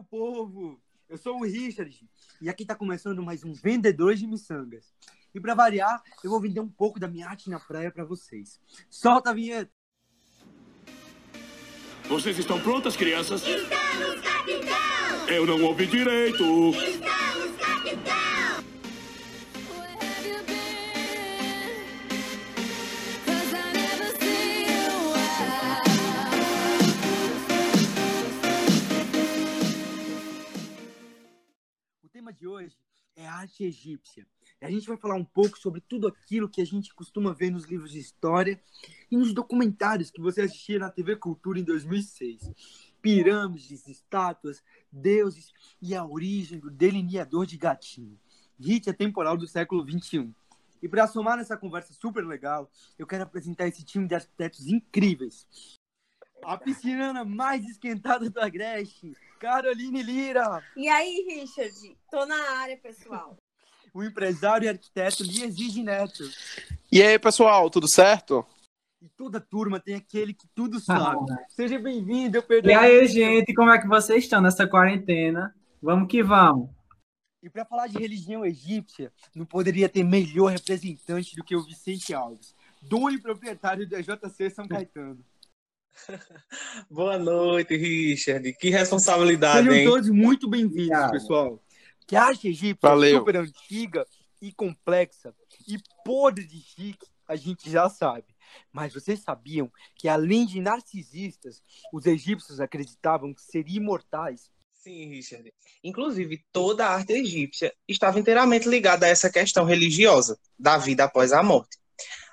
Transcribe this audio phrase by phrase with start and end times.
[0.00, 0.80] meu povo!
[1.08, 2.08] Eu sou o Richard
[2.40, 4.94] e aqui está começando mais um Vendedor de Miçangas.
[5.34, 8.58] E para variar, eu vou vender um pouco da minha arte na praia para vocês.
[8.88, 9.70] Solta a vinheta!
[12.08, 13.42] Vocês estão prontas, crianças?
[13.42, 15.28] Estamos, capitão!
[15.28, 16.70] Eu não ouvi direito.
[16.70, 17.09] Estamos,
[32.40, 32.74] de hoje
[33.14, 34.26] é arte egípcia.
[34.62, 37.66] A gente vai falar um pouco sobre tudo aquilo que a gente costuma ver nos
[37.66, 38.58] livros de história
[39.10, 42.50] e nos documentários que você assistia na TV Cultura em 2006.
[43.02, 48.18] Pirâmides, estátuas, deuses e a origem do delineador de gatinho.
[48.58, 50.32] Rit temporal do século 21.
[50.82, 55.46] E para somar nessa conversa super legal, eu quero apresentar esse time de arquitetos incríveis.
[56.44, 60.62] A pisciana mais esquentada do Agreste, Caroline Lira.
[60.76, 61.96] E aí, Richard?
[62.10, 63.36] Tô na área, pessoal.
[63.92, 66.24] o empresário e arquiteto lhe exige neto.
[66.90, 68.46] E aí, pessoal, tudo certo?
[69.02, 71.20] E toda turma tem aquele que tudo sabe.
[71.48, 72.68] Seja bem-vindo, eu perdi.
[72.68, 75.54] E aí, gente, como é que vocês estão nessa quarentena?
[75.82, 76.68] Vamos que vamos.
[77.42, 82.12] E para falar de religião egípcia, não poderia ter melhor representante do que o Vicente
[82.12, 85.24] Alves, dono e proprietário da JC São Caetano.
[86.90, 88.52] Boa noite, Richard.
[88.54, 89.84] Que responsabilidade, Sejam hein?
[89.84, 91.62] todos muito bem-vindos, pessoal.
[92.06, 93.18] Que a arte egípcia é Valeu.
[93.18, 94.06] super antiga
[94.40, 95.34] e complexa
[95.68, 98.24] e podre de chique, a gente já sabe.
[98.72, 104.50] Mas vocês sabiam que, além de narcisistas, os egípcios acreditavam que seriam imortais?
[104.72, 105.52] Sim, Richard.
[105.84, 111.32] Inclusive, toda a arte egípcia estava inteiramente ligada a essa questão religiosa da vida após
[111.32, 111.78] a morte.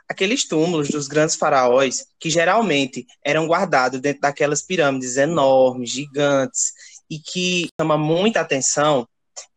[0.09, 6.71] Aqueles túmulos dos grandes faraós, que geralmente eram guardados dentro daquelas pirâmides enormes, gigantes,
[7.09, 9.07] e que chama muita atenção,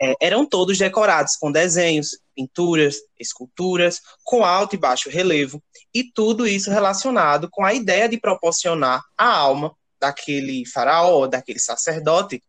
[0.00, 5.62] eh, eram todos decorados com desenhos, pinturas, esculturas, com alto e baixo relevo,
[5.94, 12.42] e tudo isso relacionado com a ideia de proporcionar à alma daquele faraó, daquele sacerdote,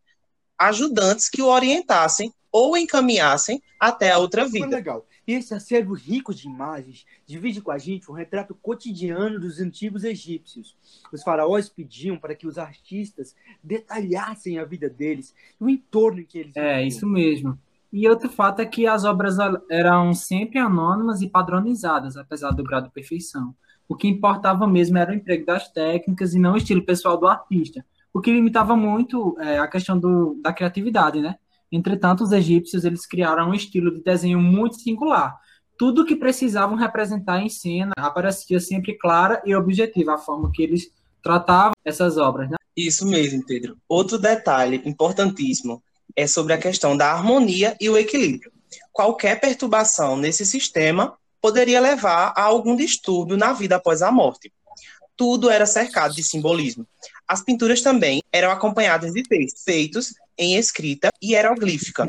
[0.57, 4.67] ajudantes que o orientassem ou encaminhassem até a outra vida.
[4.67, 5.05] legal.
[5.27, 10.03] E esse acervo rico de imagens divide com a gente um retrato cotidiano dos antigos
[10.03, 10.75] egípcios.
[11.11, 16.25] Os faraós pediam para que os artistas detalhassem a vida deles e o entorno em
[16.25, 16.87] que eles É, viviam.
[16.87, 17.57] isso mesmo.
[17.91, 19.35] E outro fato é que as obras
[19.69, 23.53] eram sempre anônimas e padronizadas, apesar do grau de perfeição.
[23.87, 27.27] O que importava mesmo era o emprego das técnicas e não o estilo pessoal do
[27.27, 31.37] artista, o que limitava muito é, a questão do, da criatividade, né?
[31.71, 35.37] Entretanto, os egípcios eles criaram um estilo de desenho muito singular.
[35.77, 40.91] Tudo que precisavam representar em cena aparecia sempre clara e objetiva a forma que eles
[41.23, 42.57] tratavam essas obras, né?
[42.75, 43.77] Isso mesmo, Pedro.
[43.87, 45.81] Outro detalhe importantíssimo
[46.15, 48.51] é sobre a questão da harmonia e o equilíbrio.
[48.91, 54.53] Qualquer perturbação nesse sistema poderia levar a algum distúrbio na vida após a morte.
[55.17, 56.87] Tudo era cercado de simbolismo.
[57.27, 62.07] As pinturas também eram acompanhadas de textos feitos em escrita hieroglífica.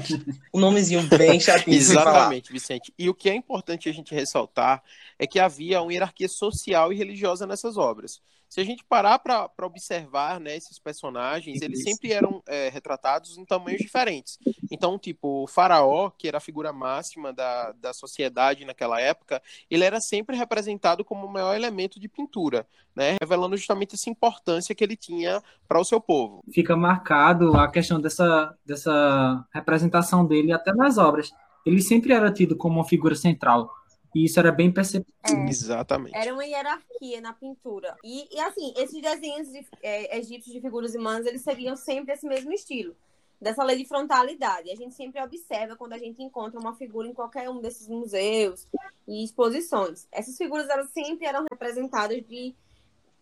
[0.55, 2.11] Um nomezinho bem chatinho de falar.
[2.11, 2.95] Exatamente, Vicente.
[2.99, 4.83] E o que é importante a gente ressaltar
[5.19, 8.21] é que havia uma hierarquia social e religiosa nessas obras.
[8.53, 11.89] Se a gente parar para observar né, esses personagens, eles Isso.
[11.89, 14.39] sempre eram é, retratados em tamanhos diferentes.
[14.71, 19.85] Então, tipo, o faraó, que era a figura máxima da, da sociedade naquela época, ele
[19.85, 24.85] era sempre representado como o maior elemento de pintura, né, revelando justamente essa importância que
[24.85, 26.12] ele tinha para o seu povo.
[26.53, 31.31] Fica marcado a questão dessa, dessa representação dele até nas obras.
[31.65, 33.71] Ele sempre era tido como uma figura central.
[34.15, 35.47] E isso era bem perceptível.
[35.49, 36.17] Exatamente.
[36.17, 37.97] Era uma hierarquia na pintura.
[38.05, 42.27] E, e, assim, esses desenhos de, é, egípcios de figuras humanas, eles seguiam sempre esse
[42.27, 42.95] mesmo estilo.
[43.41, 44.71] Dessa lei de frontalidade.
[44.71, 48.69] A gente sempre observa quando a gente encontra uma figura em qualquer um desses museus
[49.09, 50.07] e exposições.
[50.13, 52.55] Essas figuras elas sempre eram representadas de,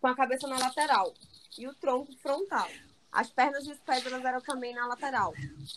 [0.01, 1.13] com a cabeça na lateral
[1.57, 2.67] e o tronco frontal.
[3.11, 5.33] As pernas e os pés elas eram também na lateral.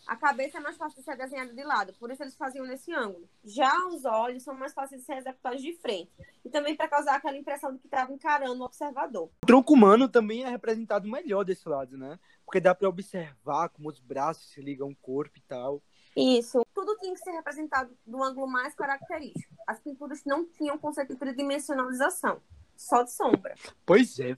[0.07, 2.93] A cabeça é mais fácil de ser desenhada de lado, por isso eles faziam nesse
[2.95, 3.29] ângulo.
[3.45, 6.13] Já os olhos são mais fáceis de ser executados de frente.
[6.45, 9.29] E também para causar aquela impressão de que estava encarando o observador.
[9.43, 12.21] O tronco humano também é representado melhor desse lado, né?
[12.45, 15.83] Porque dá para observar como os braços se ligam ao corpo e tal.
[16.17, 16.65] Isso.
[16.73, 19.53] Tudo tinha que ser representado do ângulo mais característico.
[19.67, 22.41] As pinturas não tinham conceito de tridimensionalização,
[22.77, 23.55] só de sombra.
[23.85, 24.35] Pois é.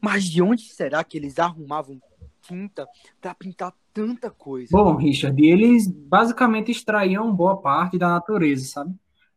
[0.00, 2.00] Mas de onde será que eles arrumavam
[2.42, 2.86] tinta
[3.20, 4.68] para pintar tanta coisa?
[4.72, 8.94] Bom, Richard, eles basicamente extraíam boa parte da natureza, sabe?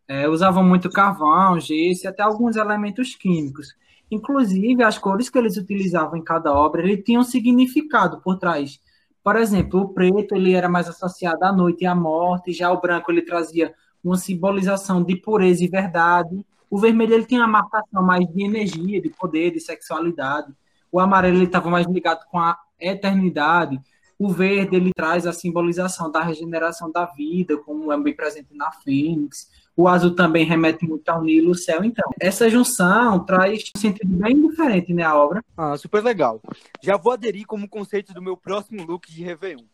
[0.08, 3.76] É, usavam muito carvão, gesso e até alguns elementos químicos.
[4.12, 8.80] Inclusive, as cores que eles utilizavam em cada obra, ele tinha um significado por trás.
[9.24, 12.82] Por exemplo, o preto ele era mais associado à noite e à morte, já o
[12.82, 13.74] branco ele trazia
[14.04, 16.46] uma simbolização de pureza e verdade.
[16.74, 20.52] O vermelho ele tinha uma marcação mais de energia, de poder, de sexualidade.
[20.92, 23.80] O amarelo ele estava mais ligado com a eternidade.
[24.18, 28.72] O verde ele traz a simbolização da regeneração da vida, como é bem presente na
[28.72, 29.52] Fênix.
[29.78, 31.84] O azul também remete muito ao Nilo, o céu.
[31.84, 35.44] Então, essa junção traz um sentido bem diferente na obra.
[35.56, 36.42] Ah, super legal.
[36.82, 39.66] Já vou aderir como conceito do meu próximo look de Réveillon.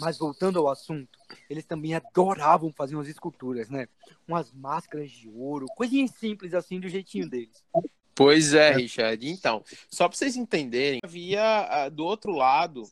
[0.00, 1.18] Mas voltando ao assunto,
[1.48, 3.86] eles também adoravam fazer umas esculturas, né?
[4.26, 7.64] Umas máscaras de ouro, coisinhas simples assim do jeitinho deles.
[8.14, 9.28] Pois é, Richard.
[9.28, 12.84] Então, só para vocês entenderem, havia ah, do outro lado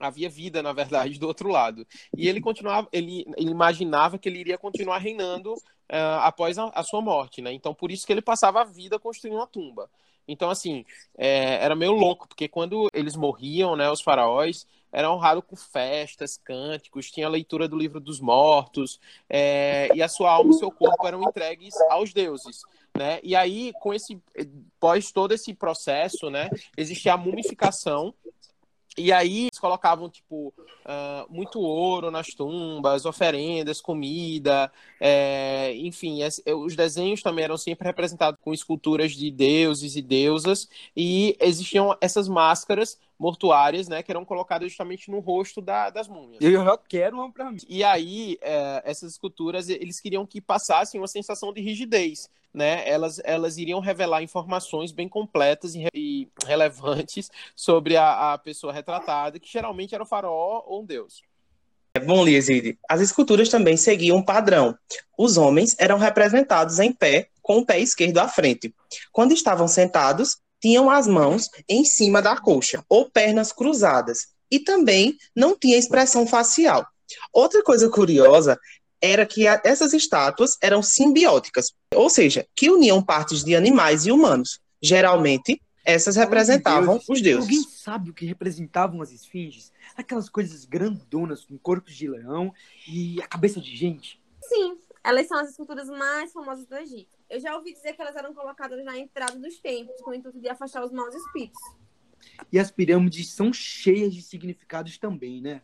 [0.00, 1.86] havia vida, na verdade, do outro lado.
[2.16, 5.54] E ele continuava, ele, ele imaginava que ele iria continuar reinando
[5.88, 7.52] ah, após a, a sua morte, né?
[7.52, 9.90] Então, por isso que ele passava a vida construindo uma tumba.
[10.26, 10.84] Então, assim,
[11.18, 16.36] é, era meio louco, porque quando eles morriam, né, os faraós, era honrado com festas,
[16.36, 20.70] cânticos, tinha a leitura do livro dos mortos, é, e a sua alma e seu
[20.70, 22.62] corpo eram entregues aos deuses.
[22.96, 23.20] Né?
[23.22, 24.20] E aí, com esse,
[24.78, 28.14] pós todo esse processo, né, existia a mumificação,
[28.98, 30.52] e aí colocavam, tipo,
[30.84, 37.86] ah, muito ouro nas tumbas, oferendas, comida, é, enfim, es- os desenhos também eram sempre
[37.86, 44.24] representados com esculturas de deuses e deusas, e existiam essas máscaras mortuárias, né, que eram
[44.24, 46.42] colocadas justamente no rosto da- das múmias.
[46.42, 47.58] Eu já quero uma pra mim.
[47.68, 52.88] E aí, é, essas esculturas, eles queriam que passassem uma sensação de rigidez, né?
[52.88, 59.38] Elas, elas iriam revelar informações bem completas e, e relevantes sobre a, a pessoa retratada,
[59.38, 61.22] que geralmente era o faraó ou um deus.
[61.94, 62.78] É bom, Lieside.
[62.88, 64.76] As esculturas também seguiam um padrão.
[65.18, 68.72] Os homens eram representados em pé, com o pé esquerdo à frente.
[69.10, 74.28] Quando estavam sentados, tinham as mãos em cima da coxa, ou pernas cruzadas.
[74.50, 76.86] E também não tinha expressão facial.
[77.32, 78.58] Outra coisa curiosa
[79.02, 84.60] era que essas estátuas eram simbióticas, ou seja, que uniam partes de animais e humanos.
[84.80, 87.42] Geralmente, essas representavam os deuses.
[87.42, 89.72] Alguém sabe o que representavam as esfinges?
[89.96, 92.52] Aquelas coisas grandonas com corpos de leão
[92.88, 94.22] e a cabeça de gente.
[94.42, 97.18] Sim, elas são as esculturas mais famosas do Egito.
[97.28, 100.40] Eu já ouvi dizer que elas eram colocadas na entrada dos templos, com o intuito
[100.40, 101.60] de afastar os maus espíritos.
[102.52, 105.62] E as pirâmides são cheias de significados também, né?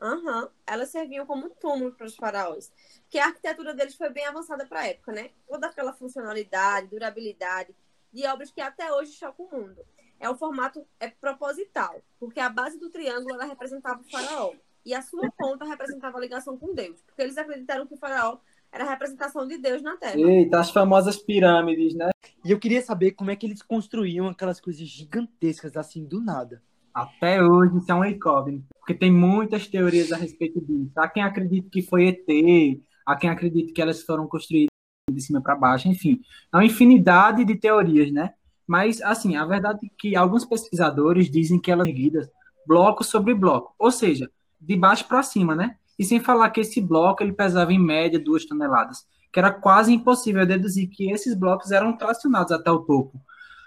[0.00, 0.50] Aham.
[0.66, 2.72] Elas serviam como túmulos para os faraós.
[3.02, 5.30] Porque a arquitetura deles foi bem avançada para a época, né?
[5.48, 7.74] Toda aquela funcionalidade, durabilidade,
[8.12, 9.82] de obras que até hoje chocam o mundo.
[10.18, 14.52] É o formato é proposital, porque a base do triângulo ela representava o faraó
[14.84, 18.38] e a sua ponta representava a ligação com Deus, porque eles acreditaram que o faraó
[18.72, 20.18] era a representação de Deus na Terra.
[20.18, 22.10] Eita, as famosas pirâmides, né?
[22.44, 26.62] E eu queria saber como é que eles construíam aquelas coisas gigantescas assim do nada.
[26.94, 30.92] Até hoje isso é uma incógnita, porque tem muitas teorias a respeito disso.
[30.96, 34.75] Há quem acredite que foi ET, há quem acredite que elas foram construídas
[35.16, 36.20] de cima para baixo, enfim.
[36.52, 38.34] É uma infinidade de teorias, né?
[38.66, 42.28] Mas, assim, a verdade é que alguns pesquisadores dizem que elas erguidas
[42.66, 44.30] bloco sobre bloco, ou seja,
[44.60, 45.76] de baixo para cima, né?
[45.98, 49.92] E sem falar que esse bloco ele pesava em média duas toneladas, que era quase
[49.92, 53.20] impossível deduzir que esses blocos eram tracionados até o topo.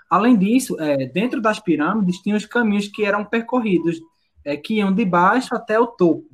[0.10, 4.00] Além disso, é, dentro das pirâmides tinha os caminhos que eram percorridos,
[4.44, 6.26] é, que iam de baixo até o topo.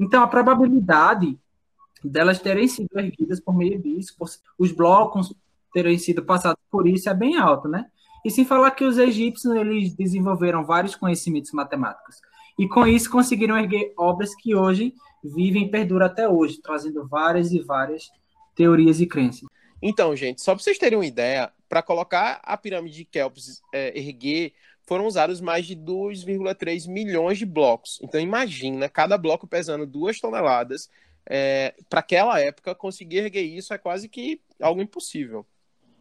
[0.00, 1.38] Então, a probabilidade
[2.08, 4.28] delas terem sido erguidas por meio disso, por
[4.58, 5.34] os blocos
[5.72, 7.86] terem sido passados por isso é bem alta, né?
[8.24, 12.20] E sem falar que os egípcios eles desenvolveram vários conhecimentos matemáticos.
[12.58, 14.94] E com isso conseguiram erguer obras que hoje
[15.24, 18.10] vivem e perduram até hoje, trazendo várias e várias
[18.54, 19.48] teorias e crenças.
[19.80, 23.98] Então, gente, só para vocês terem uma ideia, para colocar a pirâmide de Kelps é,
[23.98, 24.52] erguer,
[24.84, 27.98] foram usados mais de 2,3 milhões de blocos.
[28.02, 30.88] Então, imagina, cada bloco pesando duas toneladas.
[31.28, 35.46] É, para aquela época, conseguir erguer isso é quase que algo impossível.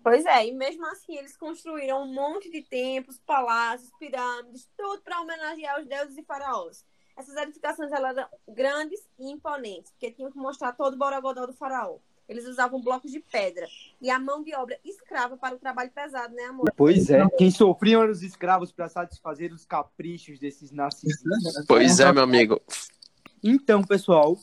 [0.04, 5.22] Pois é, e mesmo assim eles construíram um monte de templos, palácios, pirâmides, tudo para
[5.22, 6.84] homenagear os deuses e faraós.
[7.16, 11.54] Essas edificações elas eram grandes e imponentes, porque tinham que mostrar todo o borogodó do
[11.54, 11.98] faraó.
[12.28, 13.68] Eles usavam blocos de pedra
[14.01, 16.72] e a mão de obra escrava para o trabalho pesado, né, amor?
[16.78, 17.28] Pois é.
[17.38, 21.66] Quem sofriam eram os escravos para satisfazer os caprichos desses narcisistas.
[21.68, 22.62] Pois é, meu amigo.
[23.43, 24.38] Então, pessoal,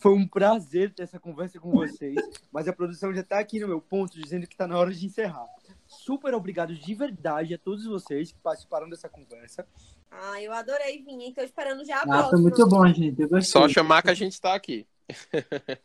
[0.00, 2.14] foi um prazer ter essa conversa com vocês,
[2.52, 5.04] mas a produção já está aqui no meu ponto dizendo que está na hora de
[5.06, 5.46] encerrar.
[5.86, 9.66] Super obrigado de verdade a todos vocês que participaram dessa conversa.
[10.10, 11.32] Ah, eu adorei vir, hein?
[11.34, 12.30] Tô esperando já a Ah, próxima.
[12.30, 13.20] foi muito bom, gente.
[13.20, 13.42] Eu gostei.
[13.60, 14.86] Só chamar que a gente está aqui.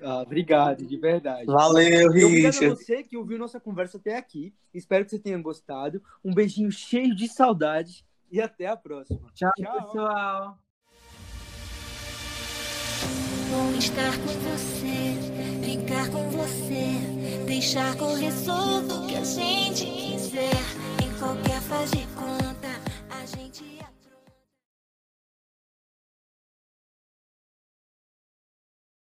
[0.00, 1.44] Ah, obrigado, de verdade.
[1.46, 1.84] Valeu,
[2.16, 2.68] E obrigado a Richard.
[2.68, 4.54] você que ouviu nossa conversa até aqui.
[4.72, 6.00] Espero que você tenha gostado.
[6.24, 9.28] Um beijinho cheio de saudade e até a próxima.
[9.34, 9.72] Tchau, Tchau.
[9.82, 10.67] pessoal.
[13.50, 20.50] Vou estar com você, brincar com você, deixar correr solto o que a gente quiser.
[21.02, 22.68] Em qualquer fase de conta,
[23.10, 23.78] a gente.